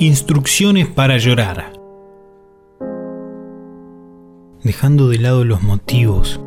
[0.00, 1.72] Instrucciones para llorar.
[4.62, 6.40] Dejando de lado los motivos,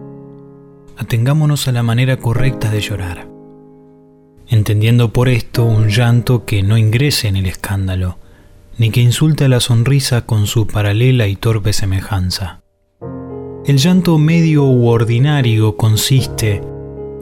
[0.96, 3.28] atengámonos a la manera correcta de llorar,
[4.48, 8.20] entendiendo por esto un llanto que no ingrese en el escándalo,
[8.78, 12.62] ni que insulte a la sonrisa con su paralela y torpe semejanza.
[13.66, 16.62] El llanto medio u ordinario consiste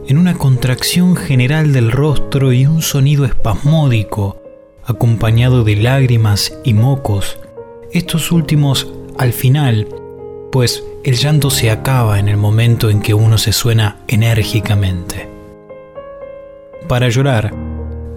[0.06, 4.39] en una contracción general del rostro y un sonido espasmódico
[4.84, 7.38] acompañado de lágrimas y mocos,
[7.92, 8.88] estos últimos
[9.18, 9.88] al final,
[10.52, 15.28] pues el llanto se acaba en el momento en que uno se suena enérgicamente.
[16.88, 17.54] Para llorar,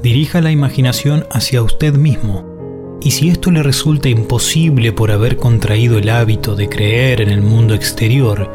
[0.02, 5.98] dirija la imaginación hacia usted mismo, y si esto le resulta imposible por haber contraído
[5.98, 8.50] el hábito de creer en el mundo exterior,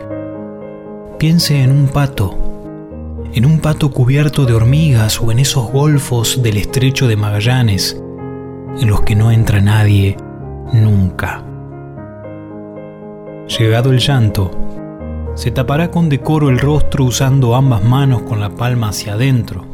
[1.19, 2.37] piense en un pato,
[3.33, 8.01] en un pato cubierto de hormigas o en esos golfos del estrecho de Magallanes,
[8.81, 10.17] en los que no entra nadie
[10.73, 11.43] nunca.
[13.47, 14.51] Llegado el llanto,
[15.35, 19.65] se tapará con decoro el rostro usando ambas manos con la palma hacia adentro.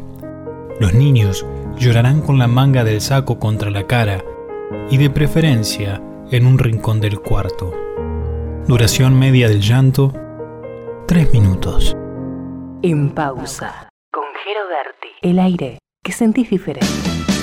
[0.78, 4.22] Los niños llorarán con la manga del saco contra la cara
[4.90, 7.72] y de preferencia en un rincón del cuarto.
[8.66, 10.12] Duración media del llanto,
[11.06, 11.96] tres minutos.
[12.82, 15.08] En pausa, con Berti.
[15.22, 17.33] El aire que sentís diferente.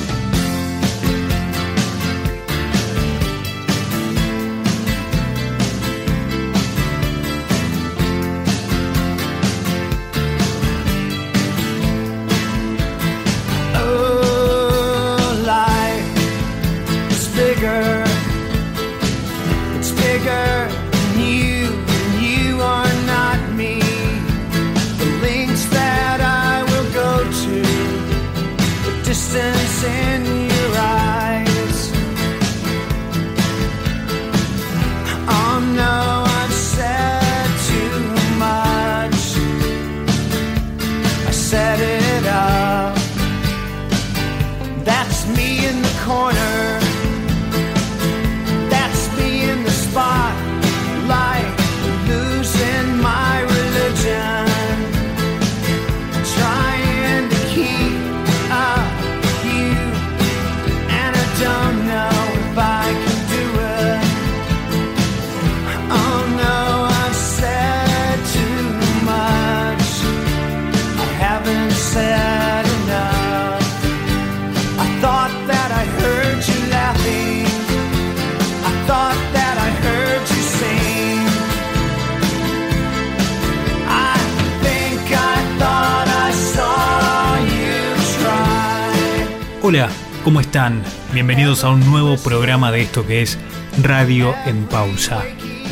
[89.63, 89.89] Hola,
[90.23, 90.81] ¿cómo están?
[91.13, 93.37] Bienvenidos a un nuevo programa de esto que es
[93.83, 95.23] Radio en Pausa.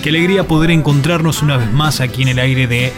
[0.03, 2.93] Qué alegría poder encontrarnos una vez más aquí en el aire de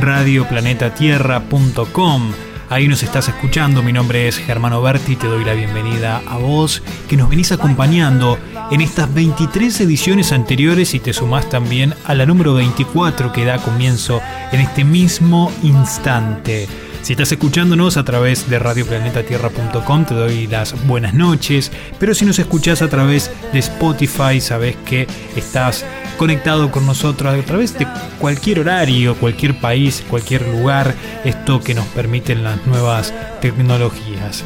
[0.00, 2.32] radioplanetatierra.com.
[2.68, 6.80] Ahí nos estás escuchando, mi nombre es Germano Berti, te doy la bienvenida a vos
[7.08, 8.38] que nos venís acompañando
[8.70, 13.58] en estas 23 ediciones anteriores y te sumás también a la número 24 que da
[13.58, 14.20] comienzo
[14.52, 16.68] en este mismo instante.
[17.02, 22.38] Si estás escuchándonos a través de radioplanetatierra.com te doy las buenas noches, pero si nos
[22.38, 25.84] escuchás a través de Spotify sabes que estás
[26.18, 27.86] conectado con nosotros a través de
[28.18, 30.94] cualquier horario, cualquier país, cualquier lugar,
[31.24, 34.44] esto que nos permiten las nuevas tecnologías.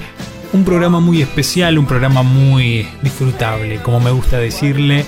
[0.53, 5.04] Un programa muy especial, un programa muy disfrutable, como me gusta decirle.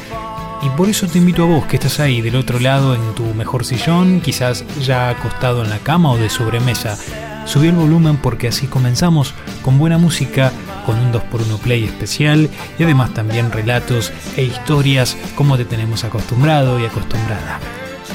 [0.62, 3.22] Y por eso te invito a vos que estás ahí del otro lado en tu
[3.34, 6.98] mejor sillón, quizás ya acostado en la cama o de sobremesa
[7.46, 10.52] Subí el volumen porque así comenzamos con buena música,
[10.84, 16.78] con un 2x1 play especial y además también relatos e historias como te tenemos acostumbrado
[16.80, 17.60] y acostumbrada.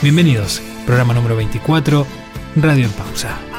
[0.01, 2.05] Bienvenidos, programa número 24,
[2.57, 3.50] Radio en Pausa.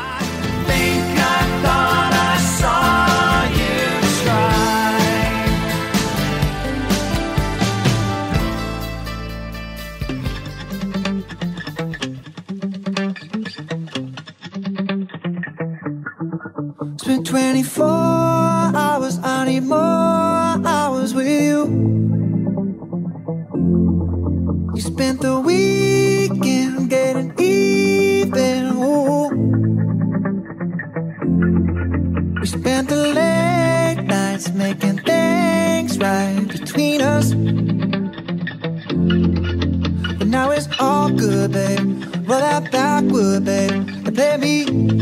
[17.21, 21.67] 24 hours, I need more hours with you.
[24.75, 28.73] You spent the weekend getting even.
[28.77, 29.29] Ooh.
[32.41, 37.35] We spent the late nights making things right between us.
[40.19, 42.05] But now it's all good, babe.
[42.27, 43.73] Roll that backward, babe,
[44.07, 45.02] and play me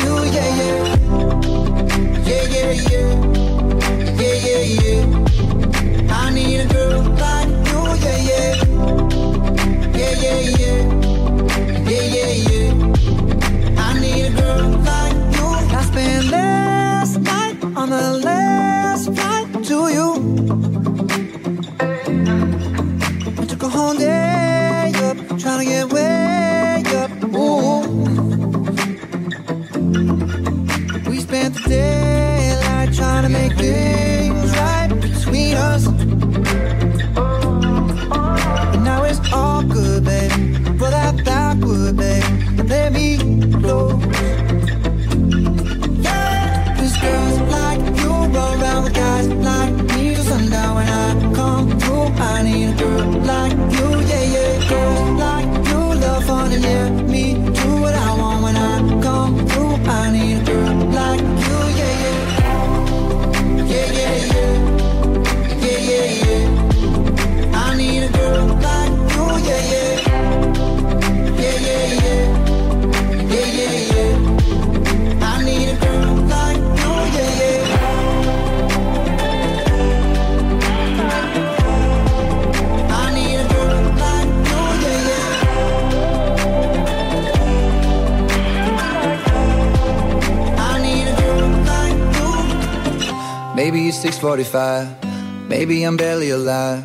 [95.47, 96.83] Maybe I'm barely alive.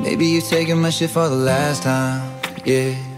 [0.00, 2.22] Maybe you taking my shit for the last time.
[2.64, 3.12] Yeah.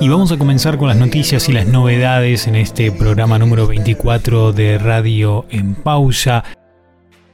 [0.00, 4.52] Y vamos a comenzar con las noticias y las novedades en este programa número 24
[4.52, 6.44] de Radio en Pausa.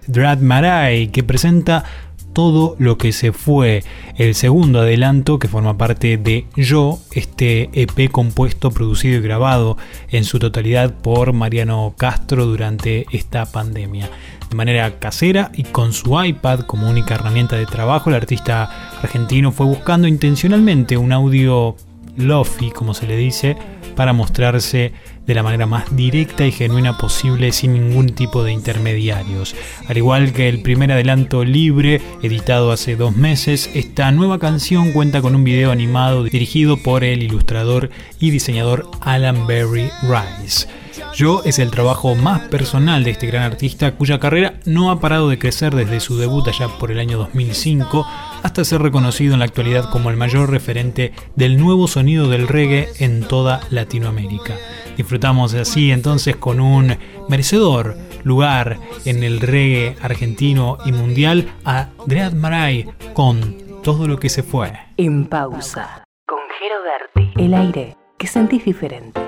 [0.07, 1.85] Drad Marai, que presenta
[2.33, 3.83] todo lo que se fue
[4.19, 9.79] el segundo adelanto que forma parte de Yo, este EP compuesto, producido y grabado
[10.11, 14.11] en su totalidad por Mariano Castro durante esta pandemia.
[14.51, 19.53] De manera casera y con su iPad como única herramienta de trabajo, el artista argentino
[19.53, 21.77] fue buscando intencionalmente un audio
[22.17, 23.57] lofi, como se le dice,
[23.95, 24.93] para mostrarse
[25.29, 29.55] de la manera más directa y genuina posible sin ningún tipo de intermediarios.
[29.87, 35.21] Al igual que el primer adelanto libre, editado hace dos meses, esta nueva canción cuenta
[35.21, 40.67] con un video animado dirigido por el ilustrador y diseñador Alan Berry Rice.
[41.15, 45.29] Yo es el trabajo más personal de este gran artista cuya carrera no ha parado
[45.29, 48.07] de crecer desde su debut allá por el año 2005
[48.43, 52.89] hasta ser reconocido en la actualidad como el mayor referente del nuevo sonido del reggae
[52.99, 54.55] en toda Latinoamérica.
[54.99, 56.97] Disfrutamos así entonces con un
[57.29, 62.85] merecedor lugar en el reggae argentino y mundial a Dread Marai
[63.15, 64.73] con todo lo que se fue.
[64.97, 66.03] En pausa.
[66.27, 67.45] Con Jero Berti.
[67.45, 69.28] El aire que sentís diferente.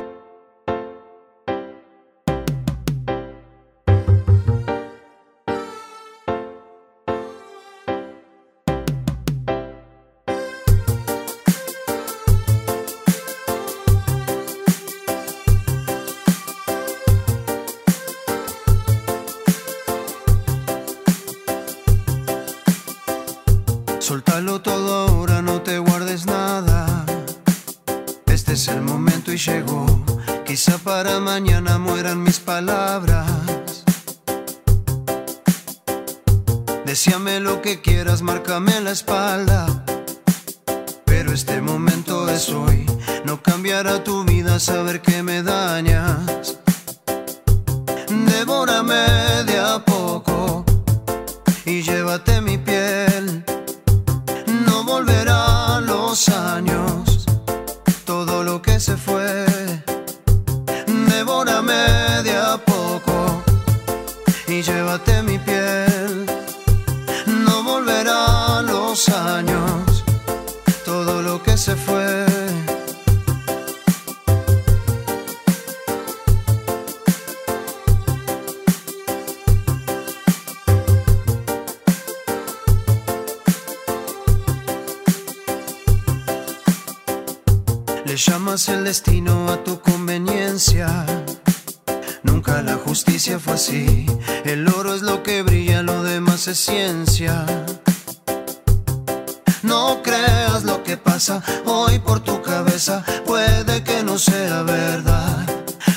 [31.03, 33.85] Para mañana mueran mis palabras.
[36.85, 39.83] Decíame lo que quieras, márcame la espalda.
[41.07, 42.85] Pero este momento es hoy.
[43.25, 46.59] No cambiará tu vida saber que me dañas.
[48.33, 49.05] Devórame
[49.47, 50.67] de a poco
[51.65, 53.43] y llévate mi piel.
[54.67, 56.80] No volverán los años,
[99.63, 105.47] No creas lo que pasa hoy por tu cabeza, puede que no sea verdad.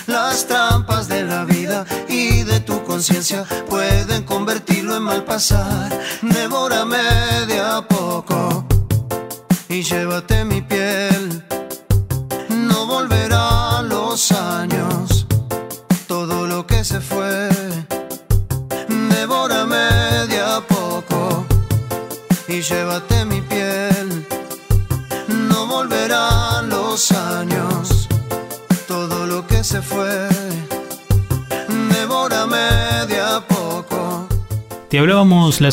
[0.07, 5.91] Las trampas de la vida y de tu conciencia pueden convertirlo en mal pasar.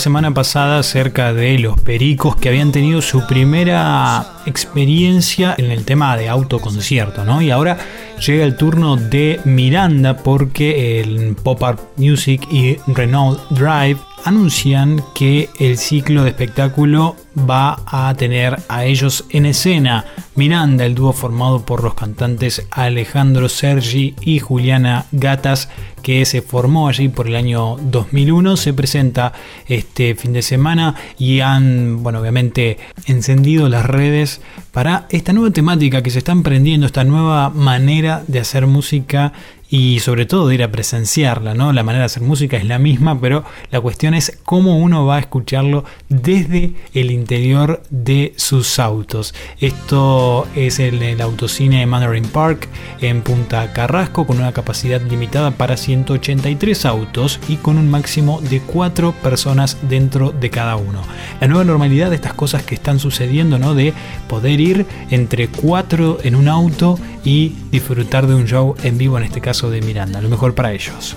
[0.01, 6.17] Semana pasada acerca de los pericos que habían tenido su primera experiencia en el tema
[6.17, 7.41] de autoconcierto, ¿no?
[7.41, 7.79] Y ahora
[8.27, 15.49] llega el turno de Miranda porque el Pop Art Music y Renault Drive anuncian que
[15.59, 20.05] el ciclo de espectáculo va a tener a ellos en escena.
[20.35, 25.69] Miranda, el dúo formado por los cantantes Alejandro Sergi y Juliana Gatas,
[26.03, 29.33] que se formó allí por el año 2001, se presenta
[29.67, 34.41] este fin de semana y han, bueno, obviamente encendido las redes
[34.73, 39.33] para esta nueva temática que se está emprendiendo, esta nueva manera de hacer música
[39.71, 41.73] y sobre todo de ir a presenciarla, ¿no?
[41.73, 45.17] La manera de hacer música es la misma, pero la cuestión es cómo uno va
[45.17, 49.33] a escucharlo desde el interior de sus autos.
[49.61, 52.69] Esto es el, autocine Mandarin Park
[53.01, 58.61] en Punta Carrasco con una capacidad limitada para 183 autos y con un máximo de
[58.61, 61.03] 4 personas dentro de cada uno.
[61.41, 63.75] La nueva normalidad de estas cosas que están sucediendo, ¿no?
[63.75, 63.95] De
[64.29, 69.25] poder ir entre 4 en un auto y disfrutar de un show en vivo, en
[69.25, 70.23] este caso de Miranda.
[70.23, 71.17] Lo mejor para ellos.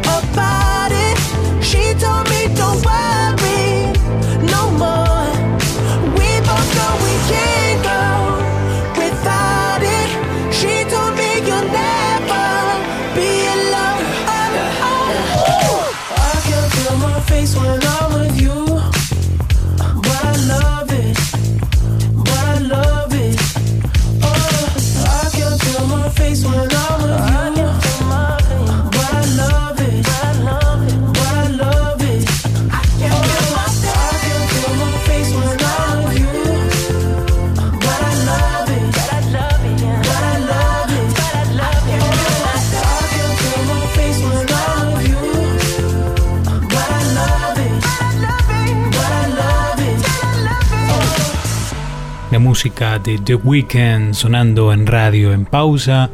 [52.41, 56.09] música de The Weeknd sonando en radio en pausa.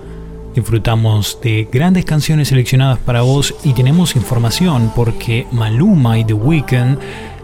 [0.53, 6.97] Disfrutamos de grandes canciones seleccionadas para vos y tenemos información porque Maluma y The Weeknd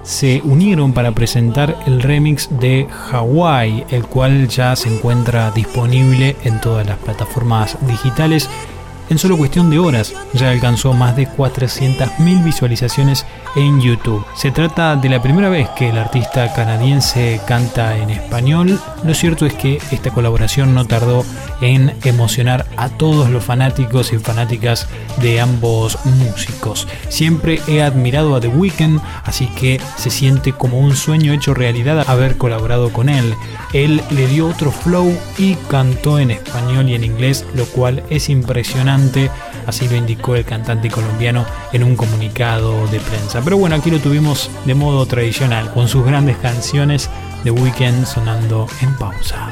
[0.04, 6.60] se unieron para presentar el remix de Hawaii, el cual ya se encuentra disponible en
[6.60, 8.50] todas las plataformas digitales.
[9.10, 14.26] En solo cuestión de horas ya alcanzó más de 400.000 visualizaciones en YouTube.
[14.36, 18.80] Se trata de la primera vez que el artista canadiense canta en español.
[19.04, 21.26] Lo cierto es que esta colaboración no tardó
[21.62, 24.88] en emocionar a todos los fanáticos y fanáticas
[25.22, 26.88] de ambos músicos.
[27.10, 32.06] Siempre he admirado a The Weeknd, así que se siente como un sueño hecho realidad
[32.10, 33.36] haber colaborado con él.
[33.74, 38.30] Él le dio otro flow y cantó en español y en inglés, lo cual es
[38.30, 39.30] impresionante,
[39.68, 43.43] así lo indicó el cantante colombiano en un comunicado de prensa.
[43.44, 47.10] Pero bueno, aquí lo tuvimos de modo tradicional, con sus grandes canciones
[47.44, 49.50] de Weekend sonando en pausa.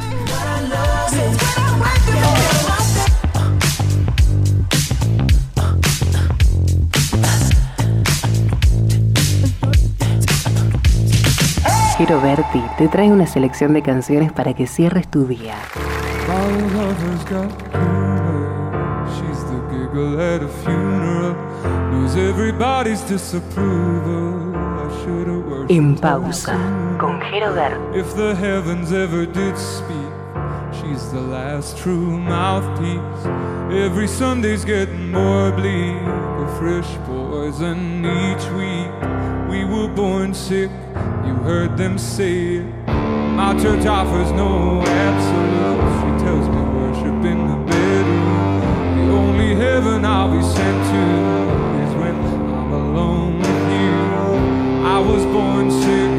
[11.98, 15.56] Quiero Berti te trae una selección de canciones para que cierres tu día.
[16.28, 16.34] My
[16.74, 19.06] lover's got humor.
[19.08, 21.51] She's the giggle at a funeral.
[25.70, 26.58] En pausa
[27.00, 27.96] con Jero.
[27.96, 30.12] If the heavens ever did speak,
[30.74, 33.26] she's the last true mouthpiece.
[33.72, 38.92] Every Sunday's getting more bleak, a fresh poison each week.
[39.50, 40.70] We were born sick,
[41.26, 42.66] you heard them say it.
[42.88, 45.96] My church offers no absolutes.
[46.02, 48.60] She tells me worship in the bedroom.
[48.98, 51.41] The only heaven I'll be sent to
[55.04, 56.11] was born sick,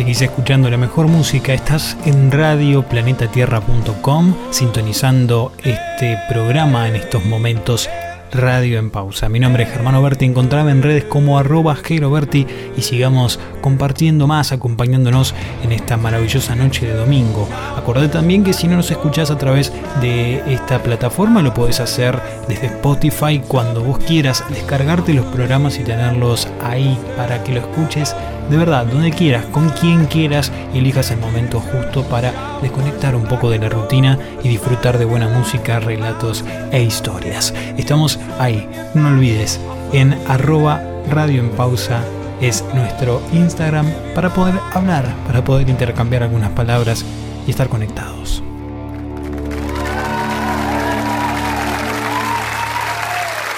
[0.00, 7.86] Seguís escuchando la mejor música, estás en radioplanetotierra.com sintonizando este programa en estos momentos
[8.32, 9.28] Radio en Pausa.
[9.28, 15.34] Mi nombre es Germano Berti, encontrame en redes como arroba y sigamos compartiendo más, acompañándonos
[15.62, 17.46] en esta maravillosa noche de domingo.
[17.76, 22.18] Acordate también que si no nos escuchás a través de esta plataforma, lo podés hacer
[22.48, 28.16] desde Spotify cuando vos quieras, descargarte los programas y tenerlos ahí para que lo escuches
[28.50, 33.48] de verdad, donde quieras, con quien quieras, elijas el momento justo para desconectar un poco
[33.48, 37.54] de la rutina y disfrutar de buena música, relatos e historias.
[37.78, 39.60] Estamos ahí, no olvides,
[39.92, 42.02] en arroba radio en pausa
[42.40, 47.04] es nuestro Instagram para poder hablar, para poder intercambiar algunas palabras
[47.46, 48.42] y estar conectados.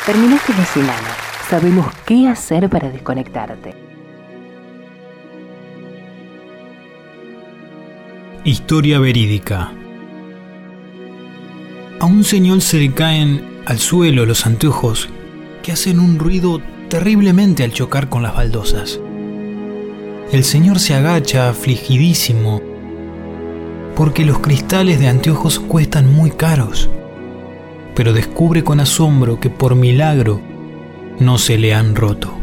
[0.05, 1.17] Terminaste de semana.
[1.49, 3.92] Sabemos qué hacer para desconectarte.
[8.45, 9.73] Historia verídica.
[12.01, 15.09] A un señor se le caen al suelo los anteojos
[15.63, 18.99] que hacen un ruido terriblemente al chocar con las baldosas.
[20.33, 22.61] El señor se agacha afligidísimo
[23.95, 26.91] porque los cristales de anteojos cuestan muy caros,
[27.95, 30.41] pero descubre con asombro que por milagro
[31.21, 32.37] no se le han roto.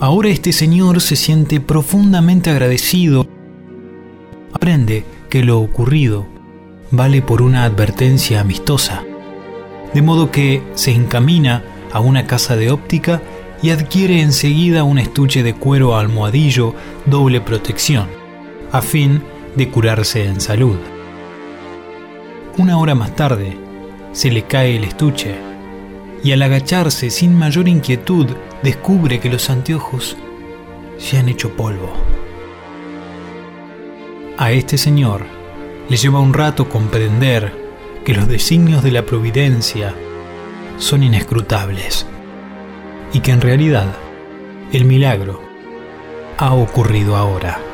[0.00, 3.28] Ahora este señor se siente profundamente agradecido
[4.58, 6.26] aprende que lo ocurrido
[6.90, 9.04] vale por una advertencia amistosa,
[9.94, 13.22] de modo que se encamina a una casa de óptica
[13.62, 16.74] y adquiere enseguida un estuche de cuero almohadillo
[17.06, 18.08] doble protección,
[18.72, 19.22] a fin
[19.54, 20.76] de curarse en salud.
[22.56, 23.56] Una hora más tarde,
[24.10, 25.36] se le cae el estuche
[26.24, 28.26] y al agacharse sin mayor inquietud
[28.64, 30.16] descubre que los anteojos
[30.98, 32.17] se han hecho polvo.
[34.40, 35.26] A este señor
[35.88, 37.52] le lleva un rato comprender
[38.04, 39.96] que los designios de la providencia
[40.76, 42.06] son inescrutables
[43.12, 43.96] y que en realidad
[44.72, 45.42] el milagro
[46.36, 47.67] ha ocurrido ahora.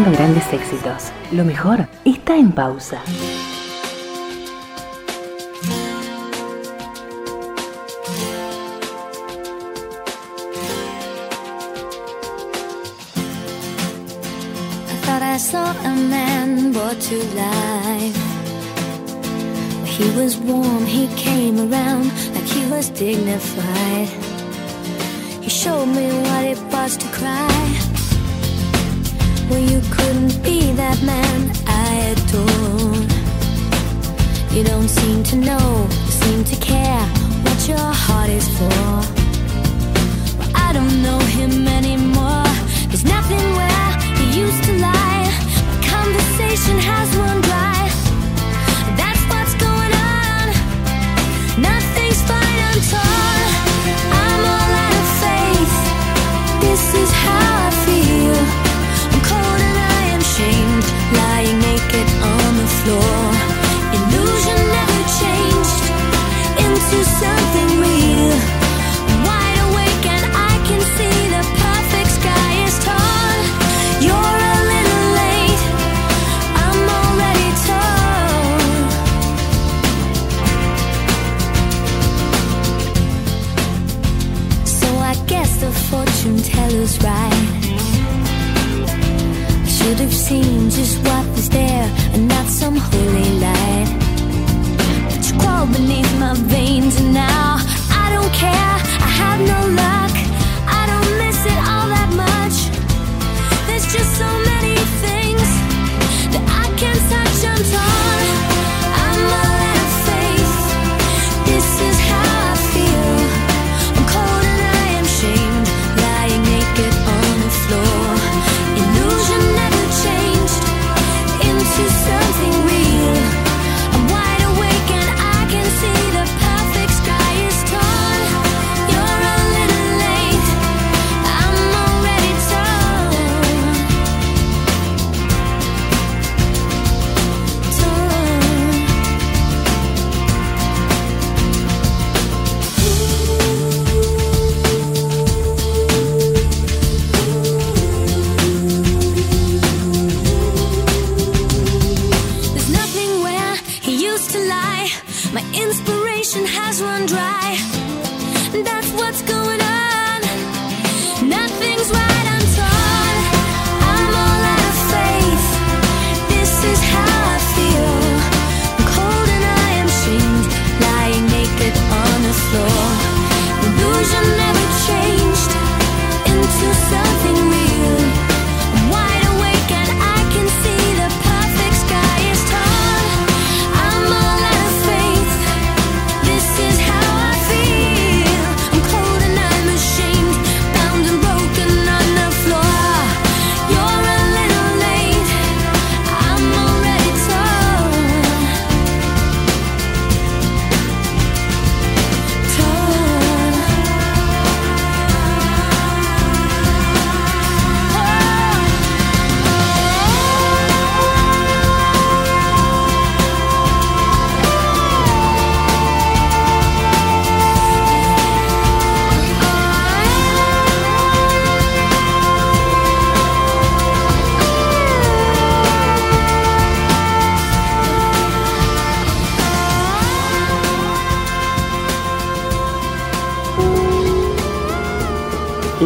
[0.00, 1.12] Seguí grandes éxitos.
[1.30, 3.02] Lo mejor está en pausa.
[15.38, 18.18] Saw a man brought to life.
[19.86, 24.08] He was warm, he came around like he was dignified.
[25.40, 27.89] He showed me what it was to cry.
[29.50, 32.94] Well, you couldn't be that man I adore.
[34.56, 35.88] You don't seem to know,
[36.22, 37.02] seem to care
[37.42, 38.70] what your heart is for.
[40.38, 42.46] Well, I don't know him anymore.
[42.88, 45.26] There's nothing where he used to lie.
[45.66, 47.90] My conversation has run dry.
[48.94, 50.46] That's what's going on.
[51.58, 53.46] Nothing's fine, I'm torn.
[54.14, 55.74] I'm all out of faith.
[56.62, 58.59] This is how I feel.
[60.40, 63.22] I'm cold and I am shamed, lying naked on the floor.
[63.96, 65.84] Illusion never changed
[66.64, 68.59] into something real.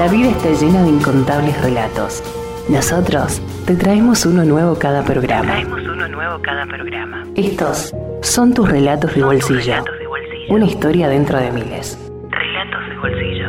[0.05, 2.23] La vida está llena de incontables relatos.
[2.69, 5.59] Nosotros te traemos uno nuevo cada programa.
[5.67, 7.25] uno nuevo cada programa.
[7.37, 7.91] Estos
[8.21, 9.61] son tus relatos de bolsillo.
[9.61, 10.55] Relatos de bolsillo.
[10.55, 11.99] Una historia dentro de miles.
[12.29, 13.49] Relatos de bolsillo.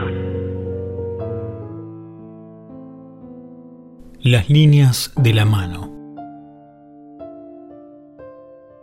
[4.21, 5.91] Las líneas de la mano.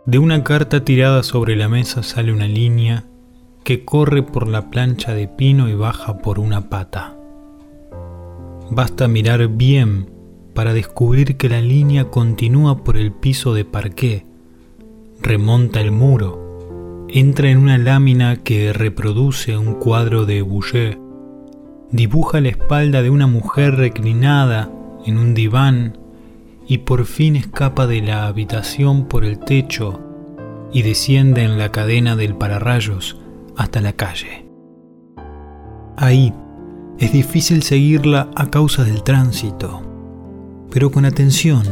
[0.05, 3.05] De una carta tirada sobre la mesa sale una línea
[3.63, 7.15] que corre por la plancha de pino y baja por una pata.
[8.69, 10.09] Basta mirar bien
[10.53, 14.25] para descubrir que la línea continúa por el piso de parqué,
[15.21, 20.99] remonta el muro, entra en una lámina que reproduce un cuadro de Boucher,
[21.91, 24.71] dibuja la espalda de una mujer reclinada
[25.05, 25.97] en un diván
[26.67, 29.99] y por fin escapa de la habitación por el techo
[30.71, 33.19] y desciende en la cadena del pararrayos
[33.55, 34.47] hasta la calle.
[35.97, 36.33] Ahí
[36.99, 39.81] es difícil seguirla a causa del tránsito,
[40.71, 41.63] pero con atención.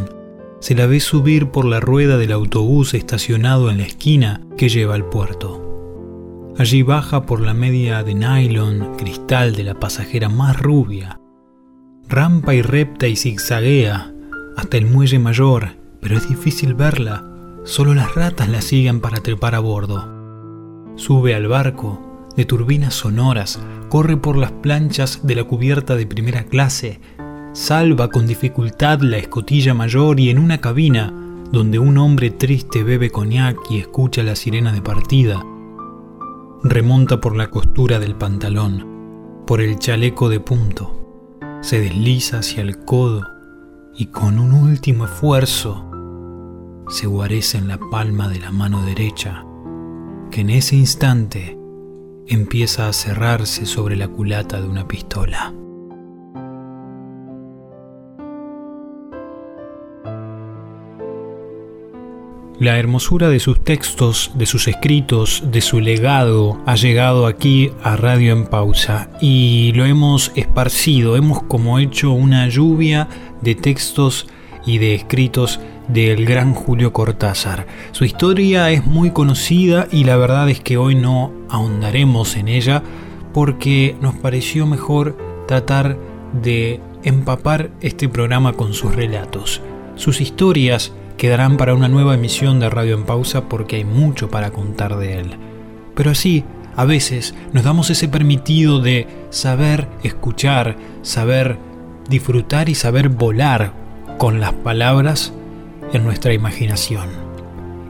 [0.60, 4.94] Se la ve subir por la rueda del autobús estacionado en la esquina que lleva
[4.94, 6.54] al puerto.
[6.58, 11.20] Allí baja por la media de nylon cristal de la pasajera más rubia.
[12.08, 14.14] Rampa y repta y zigzaguea
[14.56, 17.26] hasta el muelle mayor, pero es difícil verla.
[17.64, 20.08] Solo las ratas la siguen para trepar a bordo.
[20.96, 26.44] Sube al barco, de turbinas sonoras, corre por las planchas de la cubierta de primera
[26.46, 27.00] clase,
[27.54, 31.14] salva con dificultad la escotilla mayor y en una cabina,
[31.52, 35.46] donde un hombre triste bebe coñac y escucha la sirena de partida,
[36.64, 42.86] remonta por la costura del pantalón, por el chaleco de punto, se desliza hacia el
[42.86, 43.28] codo
[43.94, 45.88] y con un último esfuerzo
[46.88, 49.46] se guarece en la palma de la mano derecha,
[50.30, 51.58] que en ese instante
[52.32, 55.54] empieza a cerrarse sobre la culata de una pistola.
[62.58, 67.96] La hermosura de sus textos, de sus escritos, de su legado ha llegado aquí a
[67.98, 73.10] Radio en Pausa y lo hemos esparcido, hemos como hecho una lluvia
[73.42, 74.28] de textos
[74.66, 77.66] y de escritos del gran Julio Cortázar.
[77.92, 82.84] Su historia es muy conocida y la verdad es que hoy no ahondaremos en ella
[83.34, 85.18] porque nos pareció mejor
[85.48, 85.98] tratar
[86.42, 89.62] de empapar este programa con sus relatos.
[89.96, 94.52] Sus historias quedarán para una nueva emisión de Radio en Pausa porque hay mucho para
[94.52, 95.36] contar de él.
[95.96, 96.44] Pero así,
[96.76, 101.58] a veces nos damos ese permitido de saber escuchar, saber
[102.10, 103.74] disfrutar y saber volar
[104.18, 105.34] con las palabras
[105.94, 107.10] en nuestra imaginación.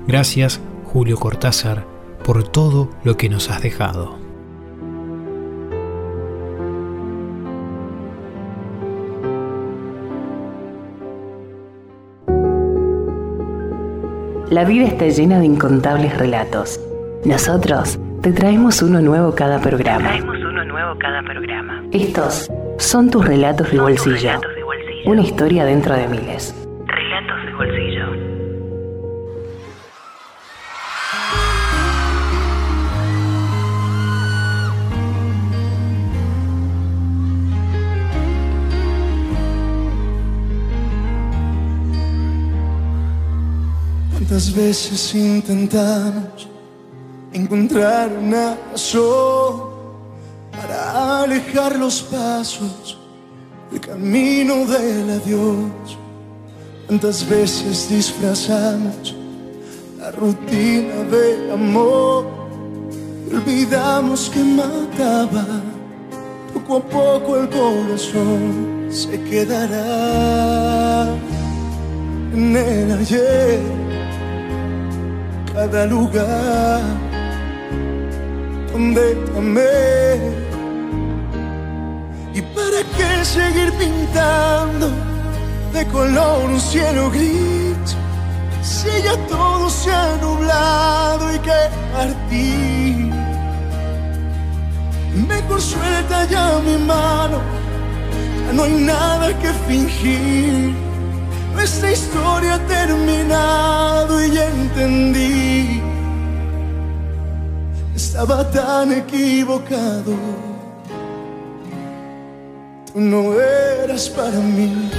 [0.08, 1.86] Gracias, Julio Cortázar,
[2.24, 4.20] por todo lo que nos has dejado.
[14.49, 16.80] La vida está llena de incontables relatos.
[17.24, 20.10] Nosotros te traemos uno nuevo cada programa.
[20.10, 21.84] Traemos uno nuevo cada programa.
[21.91, 24.28] Estos son tus relatos de Son tus bolsillo.
[24.30, 25.10] relatos de bolsillo.
[25.12, 26.54] Una historia dentro de miles.
[44.32, 46.48] ¿Cuántas veces intentamos
[47.34, 49.60] encontrar una razón
[50.54, 52.98] para alejar los pasos
[53.70, 55.98] del camino del adiós?
[56.88, 59.14] ¿Cuántas veces disfrazamos
[60.00, 62.26] la rutina del amor
[63.34, 65.46] olvidamos que mataba?
[66.54, 71.18] Poco a poco el corazón se quedará
[72.34, 73.81] en el ayer
[75.54, 76.82] cada lugar
[78.72, 80.16] donde amé.
[82.34, 84.89] ¿Y para qué seguir pintando
[85.74, 87.95] de color un cielo gris?
[88.62, 91.60] Si ya todo se ha nublado y que
[91.93, 93.12] partir.
[95.28, 97.39] Mejor suelta ya mi mano,
[98.47, 100.91] ya no hay nada que fingir.
[101.54, 105.82] Nuestra historia terminado y ya entendí.
[107.95, 110.16] Estaba tan equivocado.
[112.91, 114.89] Tú no eras para mí.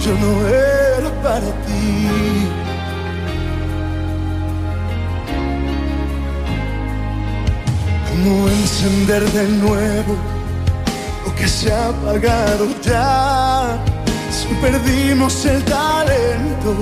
[0.00, 2.08] Yo no era para ti.
[8.08, 10.35] ¿Cómo encender de nuevo?
[11.36, 13.78] Que se ha apagado ya.
[14.30, 16.74] Si perdimos el talento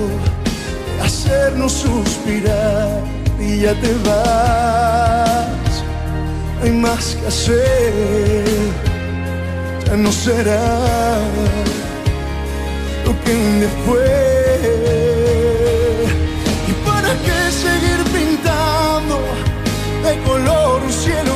[0.97, 3.01] de hacernos suspirar
[3.39, 5.83] y ya te vas,
[6.63, 8.43] hay más que hacer,
[9.85, 11.19] ya no será
[13.05, 14.45] lo que un día fue.
[16.67, 19.19] ¿Y para qué seguir pintando
[20.03, 21.34] de color un cielo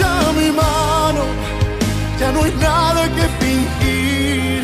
[0.00, 1.24] ya mi mano,
[2.20, 4.62] ya no hay nada que fingir.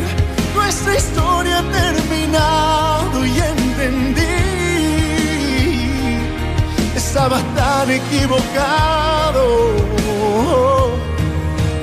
[0.55, 4.37] Nuestra historia ha terminado y entendí.
[6.95, 9.45] Estaba tan equivocado.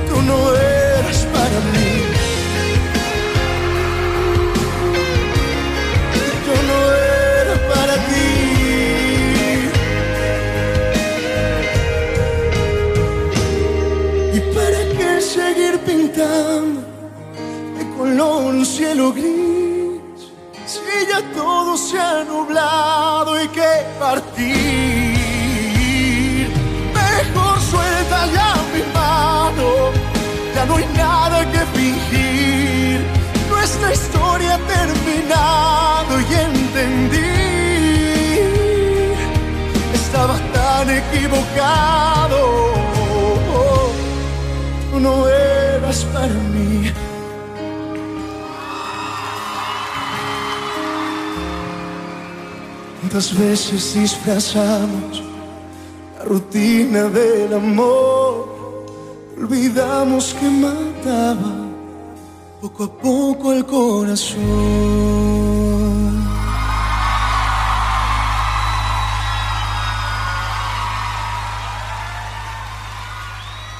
[0.08, 0.73] Tú no eras
[17.96, 20.20] color un cielo gris.
[20.66, 25.14] Si ya todo se ha nublado y que partir.
[26.94, 29.68] Mejor suelta ya mi mano,
[30.54, 33.00] ya no hay nada que fingir.
[33.48, 37.34] Nuestra historia ha terminado y entendí.
[39.94, 42.13] Estaba tan equivocado.
[53.14, 55.22] Tantas veces disfrazamos
[56.18, 58.84] la rutina del amor.
[59.38, 61.54] Olvidamos que mataba
[62.60, 64.42] poco a poco el corazón.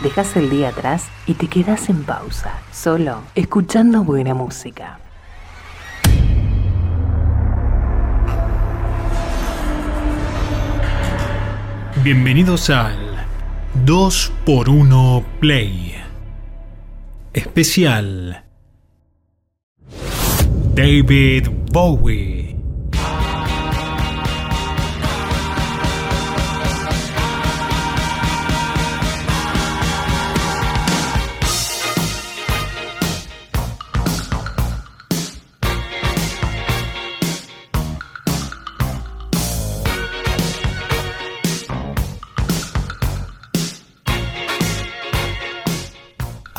[0.00, 5.00] Dejas el día atrás y te quedas en pausa, solo escuchando buena música.
[12.04, 12.98] Bienvenidos al
[13.86, 15.94] 2x1 Play.
[17.32, 18.44] Especial.
[20.74, 22.43] David Bowie.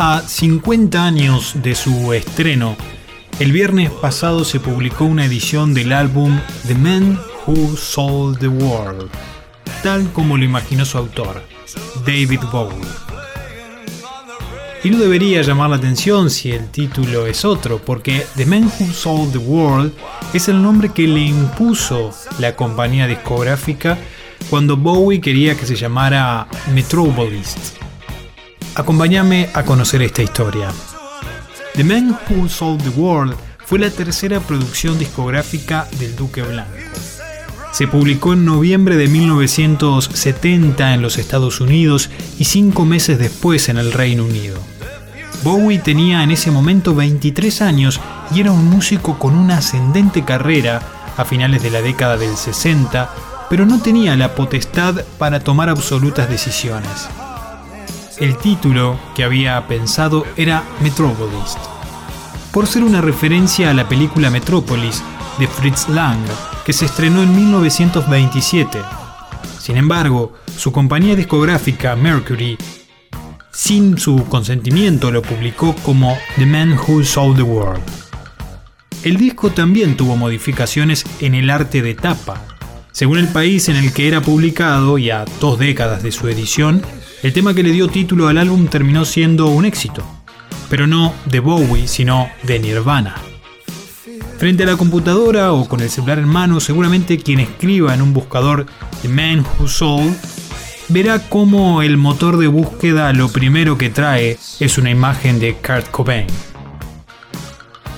[0.07, 2.75] A 50 años de su estreno,
[3.39, 9.09] el viernes pasado se publicó una edición del álbum The Man Who Sold the World,
[9.81, 11.41] tal como lo imaginó su autor,
[12.05, 12.85] David Bowie.
[14.83, 18.93] Y no debería llamar la atención si el título es otro, porque The Man Who
[18.93, 19.91] Sold the World
[20.35, 23.97] es el nombre que le impuso la compañía discográfica
[24.51, 27.84] cuando Bowie quería que se llamara Metropolist.
[28.75, 30.67] Acompáñame a conocer esta historia.
[31.75, 33.33] The Man Who Sold the World
[33.65, 36.73] fue la tercera producción discográfica del Duque Blanco.
[37.71, 43.77] Se publicó en noviembre de 1970 en los Estados Unidos y cinco meses después en
[43.77, 44.59] el Reino Unido.
[45.41, 48.01] Bowie tenía en ese momento 23 años
[48.33, 50.81] y era un músico con una ascendente carrera
[51.15, 53.09] a finales de la década del 60,
[53.49, 57.07] pero no tenía la potestad para tomar absolutas decisiones.
[58.17, 61.57] El título que había pensado era Metropolis,
[62.53, 65.03] por ser una referencia a la película Metrópolis
[65.37, 66.23] de Fritz Lang,
[66.65, 68.79] que se estrenó en 1927.
[69.59, 72.57] Sin embargo, su compañía discográfica Mercury,
[73.51, 77.83] sin su consentimiento, lo publicó como The Man Who Sold the World.
[79.03, 82.41] El disco también tuvo modificaciones en el arte de tapa.
[82.93, 86.81] Según el país en el que era publicado y a dos décadas de su edición,
[87.25, 90.03] el tema que le dio título al álbum terminó siendo un éxito,
[90.69, 93.15] pero no de Bowie, sino de Nirvana.
[94.37, 98.13] Frente a la computadora o con el celular en mano, seguramente quien escriba en un
[98.13, 98.67] buscador
[99.01, 100.15] The Man Who Sold
[100.89, 105.89] verá cómo el motor de búsqueda lo primero que trae es una imagen de Kurt
[105.89, 106.27] Cobain.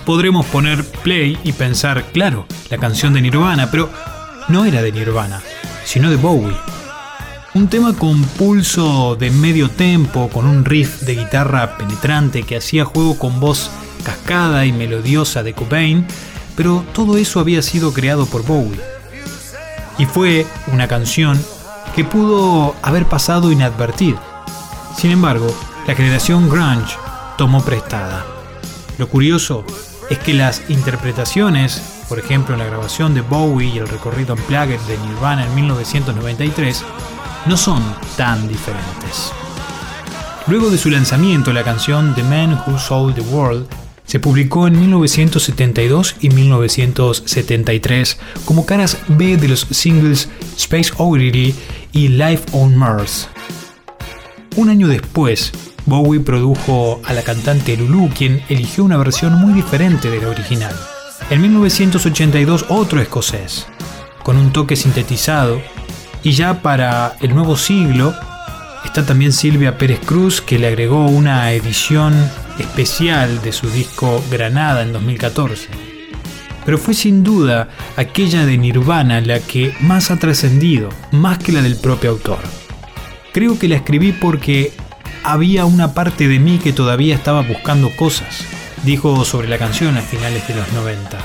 [0.05, 3.89] Podremos poner play y pensar, claro, la canción de Nirvana, pero
[4.47, 5.41] no era de Nirvana,
[5.83, 6.76] sino de Bowie.
[7.57, 12.85] Un tema con pulso de medio tempo, con un riff de guitarra penetrante que hacía
[12.85, 13.71] juego con voz
[14.03, 16.05] cascada y melodiosa de Cobain,
[16.55, 18.79] pero todo eso había sido creado por Bowie.
[19.97, 21.43] Y fue una canción
[21.95, 24.21] que pudo haber pasado inadvertida.
[24.95, 25.47] Sin embargo,
[25.87, 26.95] la generación grunge
[27.39, 28.23] tomó prestada.
[28.99, 29.65] Lo curioso
[30.11, 34.79] es que las interpretaciones, por ejemplo en la grabación de Bowie y el recorrido Unplugged
[34.81, 36.85] de Nirvana en 1993,
[37.47, 37.81] no son
[38.17, 39.31] tan diferentes.
[40.47, 43.67] Luego de su lanzamiento, la canción The Man Who Sold the World
[44.05, 51.53] se publicó en 1972 y 1973 como caras B de los singles Space Oddity
[51.91, 53.29] y Life on Mars.
[54.55, 55.51] Un año después,
[55.85, 60.75] Bowie produjo a la cantante Lulu, quien eligió una versión muy diferente de la original.
[61.29, 63.67] En 1982 otro escocés,
[64.23, 65.61] con un toque sintetizado,
[66.27, 68.13] y ya para el nuevo siglo
[68.83, 72.13] está también Silvia Pérez Cruz, que le agregó una edición
[72.59, 75.69] especial de su disco Granada en 2014.
[76.65, 81.61] Pero fue sin duda aquella de Nirvana la que más ha trascendido, más que la
[81.61, 82.39] del propio autor.
[83.31, 84.73] Creo que la escribí porque
[85.23, 88.43] había una parte de mí que todavía estaba buscando cosas,
[88.83, 91.17] dijo sobre la canción a finales de los 90.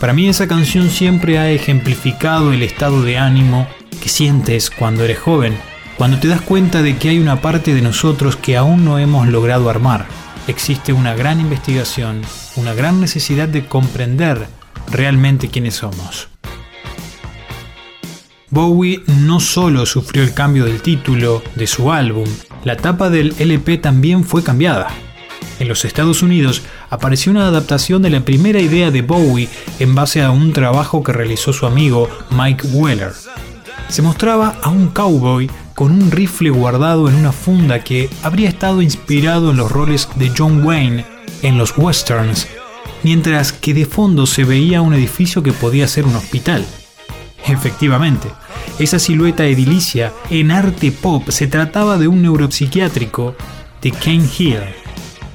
[0.00, 3.68] Para mí esa canción siempre ha ejemplificado el estado de ánimo
[4.02, 5.56] que sientes cuando eres joven,
[5.96, 9.28] cuando te das cuenta de que hay una parte de nosotros que aún no hemos
[9.28, 10.06] logrado armar.
[10.48, 12.22] Existe una gran investigación,
[12.56, 14.48] una gran necesidad de comprender
[14.90, 16.28] realmente quiénes somos.
[18.50, 22.28] Bowie no solo sufrió el cambio del título de su álbum,
[22.64, 24.88] la tapa del LP también fue cambiada.
[25.60, 29.48] En los Estados Unidos apareció una adaptación de la primera idea de Bowie
[29.78, 33.12] en base a un trabajo que realizó su amigo Mike Weller.
[33.92, 38.80] Se mostraba a un cowboy con un rifle guardado en una funda que habría estado
[38.80, 41.04] inspirado en los roles de John Wayne
[41.42, 42.48] en los westerns,
[43.02, 46.64] mientras que de fondo se veía un edificio que podía ser un hospital.
[47.44, 48.28] Efectivamente,
[48.78, 53.36] esa silueta edilicia en arte pop se trataba de un neuropsiquiátrico
[53.82, 54.60] de Kane Hill.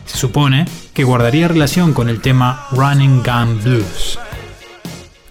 [0.08, 4.18] Se supone que guardaría relación con el tema Running Gun Blues.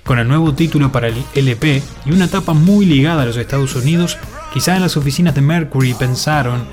[0.07, 3.74] Con el nuevo título para el LP y una etapa muy ligada a los Estados
[3.74, 4.16] Unidos,
[4.54, 6.64] quizá en las oficinas de Mercury pensaron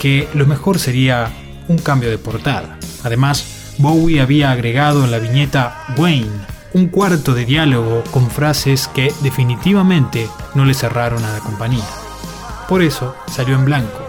[0.00, 1.30] que lo mejor sería
[1.68, 2.78] un cambio de portada.
[3.04, 6.26] Además, Bowie había agregado en la viñeta Wayne
[6.72, 11.86] un cuarto de diálogo con frases que definitivamente no le cerraron a la compañía.
[12.68, 14.00] Por eso salió en blanco.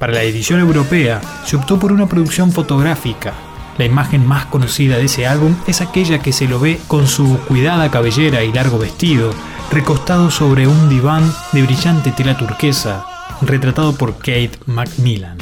[0.00, 3.32] Para la edición europea se optó por una producción fotográfica.
[3.78, 7.38] La imagen más conocida de ese álbum es aquella que se lo ve con su
[7.48, 9.32] cuidada cabellera y largo vestido,
[9.70, 13.06] recostado sobre un diván de brillante tela turquesa,
[13.42, 15.38] retratado por Kate Macmillan.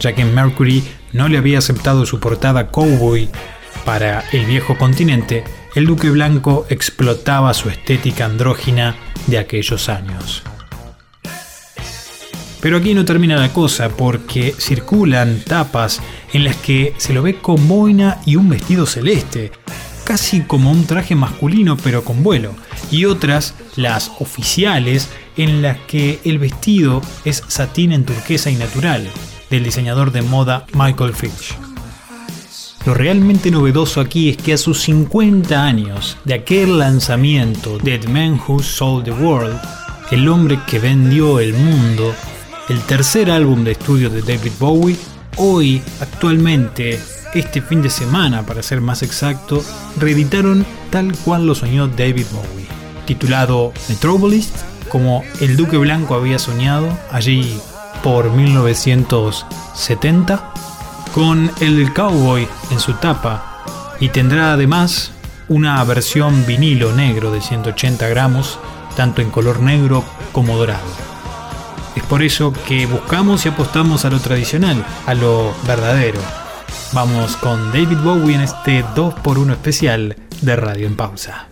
[0.00, 0.82] Ya que Mercury
[1.12, 3.28] no le había aceptado su portada Cowboy
[3.84, 10.42] para el viejo continente, el Duque Blanco explotaba su estética andrógina de aquellos años.
[12.62, 16.00] Pero aquí no termina la cosa porque circulan tapas
[16.32, 19.50] en las que se lo ve con boina y un vestido celeste,
[20.04, 22.54] casi como un traje masculino pero con vuelo,
[22.88, 29.10] y otras, las oficiales, en las que el vestido es satín en turquesa y natural,
[29.50, 31.56] del diseñador de moda Michael Finch.
[32.86, 38.08] Lo realmente novedoso aquí es que a sus 50 años de aquel lanzamiento de The
[38.08, 39.60] Man Who Sold the World,
[40.12, 42.14] el hombre que vendió el mundo,
[42.68, 44.96] el tercer álbum de estudio de David Bowie,
[45.36, 47.00] hoy, actualmente,
[47.34, 49.62] este fin de semana para ser más exacto,
[49.98, 52.66] reeditaron tal cual lo soñó David Bowie,
[53.06, 54.52] titulado Metropolis,
[54.88, 57.58] como el Duque Blanco había soñado allí
[58.02, 60.52] por 1970
[61.14, 63.64] con el cowboy en su tapa
[64.00, 65.12] y tendrá además
[65.48, 68.58] una versión vinilo negro de 180 gramos,
[68.96, 71.11] tanto en color negro como dorado.
[71.94, 76.20] Es por eso que buscamos y apostamos a lo tradicional, a lo verdadero.
[76.92, 81.48] Vamos con David Bowie en este 2x1 especial de Radio en Pausa.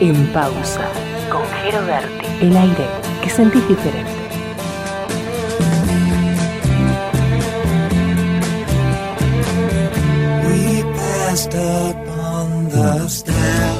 [0.00, 0.88] En pausa,
[1.30, 2.86] con Jero Berti, el aire
[3.22, 4.10] que sentís diferente.
[10.46, 13.79] We passed up on the stair.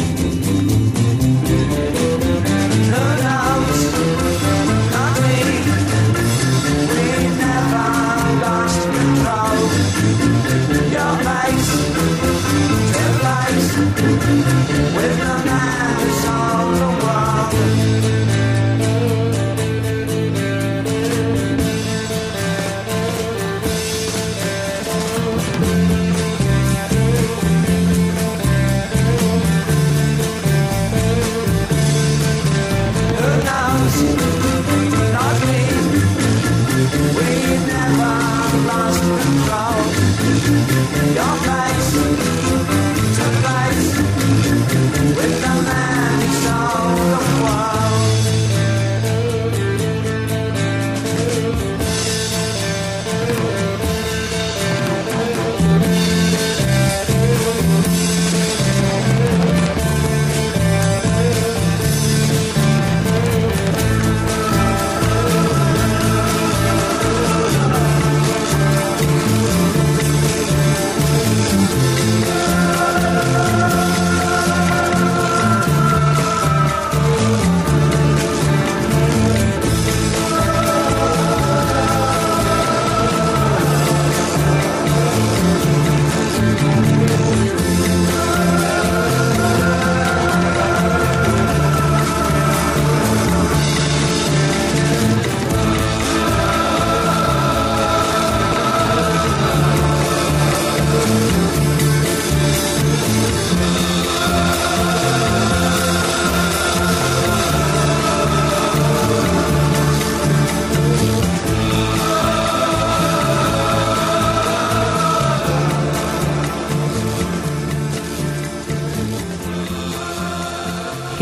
[16.01, 16.50] Cause I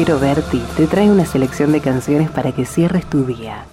[0.10, 3.66] Roberti te trae una selección de canciones para que cierres tu día.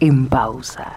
[0.00, 0.87] En pausa.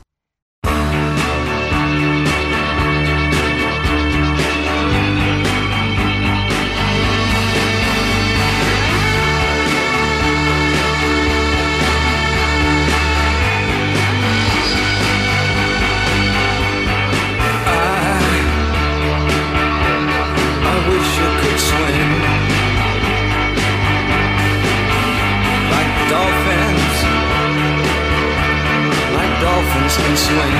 [30.07, 30.57] and swing.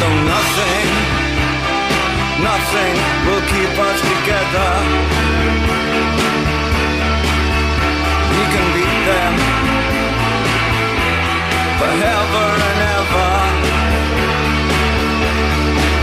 [0.00, 0.88] Though nothing,
[2.50, 2.94] nothing
[3.26, 4.70] will keep us together.
[8.36, 9.34] We can beat them
[11.80, 13.32] forever and ever.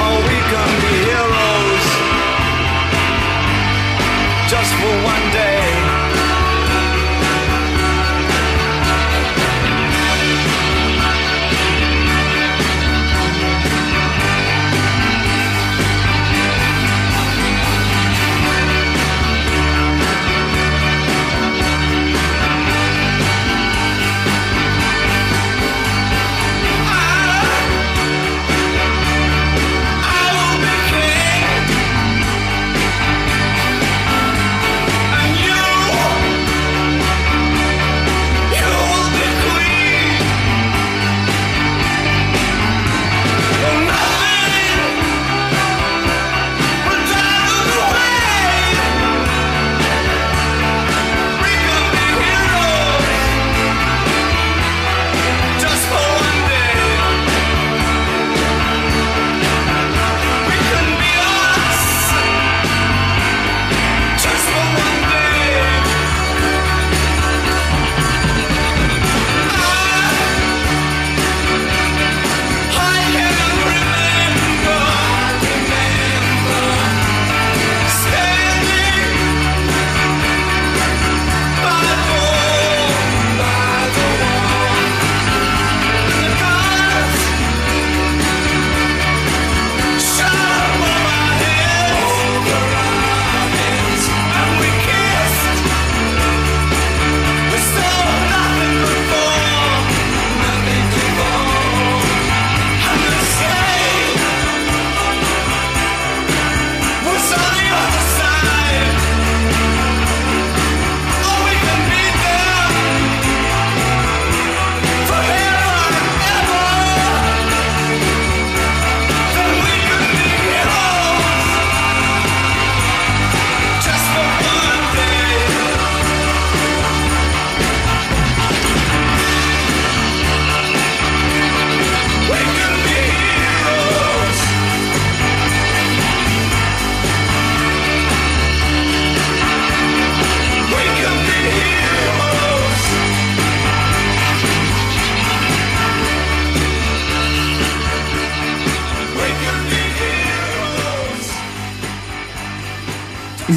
[0.06, 1.88] Oh, we can be heroes
[4.52, 5.49] just for one day.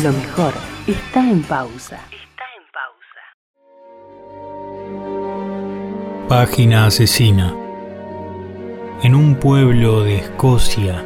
[0.03, 0.53] Lo mejor
[0.89, 2.01] está en pausa.
[2.11, 3.23] Está en pausa.
[6.29, 7.55] Página asesina.
[9.05, 11.05] En un pueblo de Escocia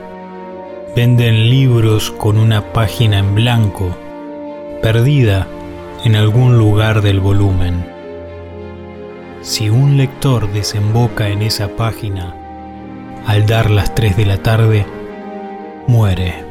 [0.94, 3.94] venden libros con una página en blanco,
[4.80, 5.46] perdida
[6.04, 7.84] en algún lugar del volumen.
[9.42, 12.34] Si un lector desemboca en esa página,
[13.26, 14.86] al dar las 3 de la tarde,
[15.86, 16.45] muere.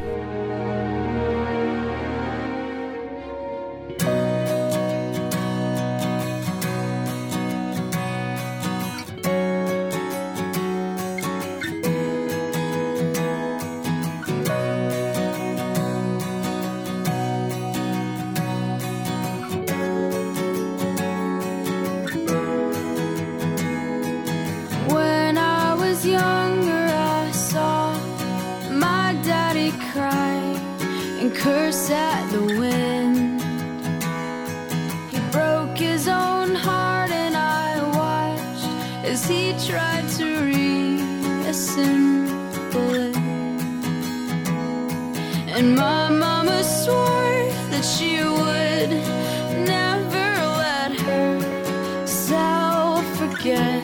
[53.45, 53.83] Forget.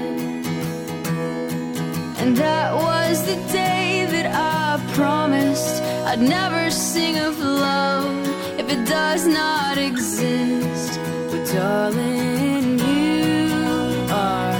[2.22, 8.10] And that was the day that I promised I'd never sing of love
[8.60, 11.00] if it does not exist.
[11.30, 14.58] But darling, you are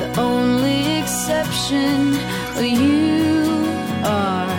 [0.00, 2.14] the only exception.
[2.56, 3.46] Oh, you
[4.04, 4.56] are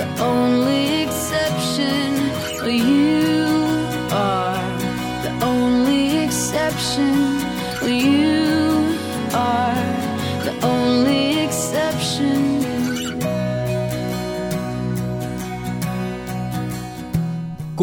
[0.00, 2.08] the only exception.
[2.62, 3.34] Oh, you
[4.12, 4.62] are
[5.24, 7.27] the only exception.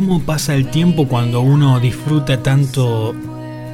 [0.06, 3.16] ¿Cómo pasa el tiempo cuando uno disfruta tanto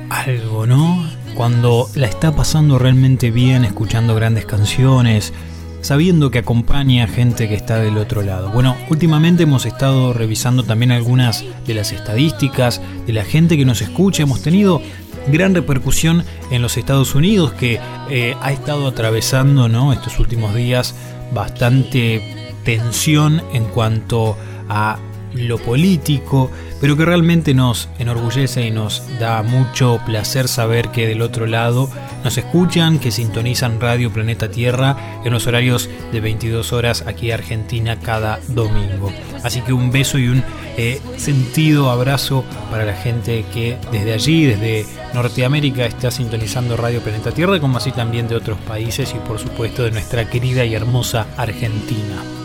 [0.10, 1.06] algo, no?
[1.36, 5.34] Cuando la está pasando realmente bien, escuchando grandes canciones,
[5.82, 8.50] sabiendo que acompaña a gente que está del otro lado.
[8.50, 13.82] Bueno, últimamente hemos estado revisando también algunas de las estadísticas de la gente que nos
[13.82, 14.24] escucha.
[14.24, 14.82] Hemos tenido
[15.28, 17.78] gran repercusión en los Estados Unidos que
[18.10, 19.92] eh, ha estado atravesando ¿no?
[19.92, 20.96] estos últimos días
[21.34, 24.38] bastante tensión en cuanto
[24.70, 24.98] a
[25.34, 31.22] lo político, pero que realmente nos enorgullece y nos da mucho placer saber que del
[31.22, 31.90] otro lado
[32.24, 37.36] nos escuchan, que sintonizan Radio Planeta Tierra en los horarios de 22 horas aquí en
[37.36, 39.12] Argentina cada domingo.
[39.44, 40.44] Así que un beso y un
[40.78, 47.32] eh, sentido abrazo para la gente que desde allí, desde Norteamérica, está sintonizando Radio Planeta
[47.32, 51.28] Tierra, como así también de otros países y por supuesto de nuestra querida y hermosa
[51.38, 52.41] Argentina.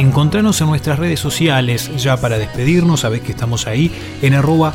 [0.00, 3.92] Encontranos en nuestras redes sociales, ya para despedirnos, sabés que estamos ahí
[4.22, 4.72] en arroba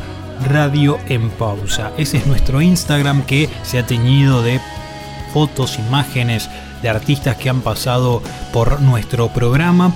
[0.48, 1.90] radio en pausa.
[1.98, 4.60] Ese es nuestro Instagram que se ha teñido de
[5.34, 6.48] fotos, imágenes
[6.80, 8.22] de artistas que han pasado
[8.52, 9.92] por nuestro programa.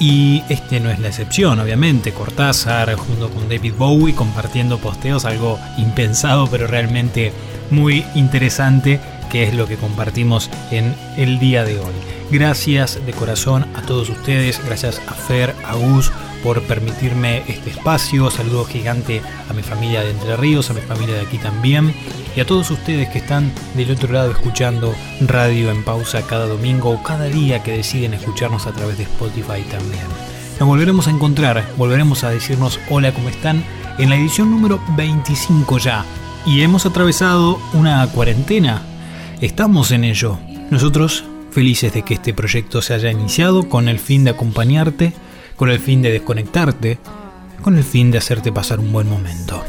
[0.00, 2.12] Y este no es la excepción, obviamente.
[2.12, 7.32] Cortázar junto con David Bowie compartiendo posteos, algo impensado, pero realmente
[7.70, 8.98] muy interesante,
[9.30, 11.94] que es lo que compartimos en el día de hoy.
[12.30, 16.12] Gracias de corazón a todos ustedes, gracias a Fer, a Gus
[16.42, 18.30] por permitirme este espacio.
[18.30, 21.94] Saludo gigante a mi familia de Entre Ríos, a mi familia de aquí también.
[22.36, 26.90] Y a todos ustedes que están del otro lado escuchando radio en pausa cada domingo
[26.90, 30.06] o cada día que deciden escucharnos a través de Spotify también.
[30.60, 33.64] Nos volveremos a encontrar, volveremos a decirnos hola, ¿cómo están?
[33.98, 36.04] En la edición número 25 ya.
[36.46, 38.82] Y hemos atravesado una cuarentena.
[39.40, 40.38] Estamos en ello.
[40.70, 45.14] Nosotros felices de que este proyecto se haya iniciado con el fin de acompañarte,
[45.56, 46.98] con el fin de desconectarte,
[47.62, 49.64] con el fin de hacerte pasar un buen momento.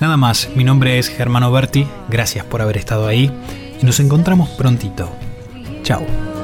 [0.00, 3.30] Nada más, mi nombre es Germano Berti, gracias por haber estado ahí
[3.80, 5.10] y nos encontramos prontito.
[5.82, 6.35] Chao.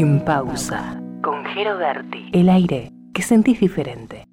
[0.00, 1.02] En pausa.
[1.24, 2.30] Con Jero Berti.
[2.32, 4.28] El aire que sentís diferente.